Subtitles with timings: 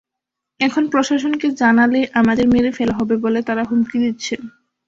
[0.59, 4.35] এখন প্রশাসনকে জানালে আমাদের মেরে ফেলা হবে বলে তারা হুমকি দিচ্ছে।